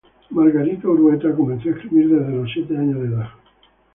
Margarita 0.31 0.87
Urueta 0.89 1.31
comenzó 1.35 1.69
a 1.69 1.73
escribir 1.73 2.09
desde 2.17 2.31
los 2.31 2.51
siete 2.51 2.75
años 2.75 3.01
de 3.01 3.05
edad. 3.09 3.29